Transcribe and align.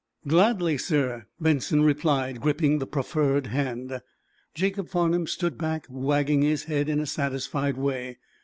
"Gladly, 0.25 0.79
sir," 0.79 1.27
Benson 1.39 1.83
replied, 1.83 2.41
gripping 2.41 2.79
the 2.79 2.87
proffered 2.87 3.45
hand. 3.45 4.01
Jacob 4.55 4.87
Farnum 4.89 5.27
stood 5.27 5.59
back, 5.59 5.85
wagging 5.91 6.41
his 6.41 6.63
head 6.63 6.89
in 6.89 6.99
a 6.99 7.05
satisfied 7.05 7.77
way. 7.77 8.17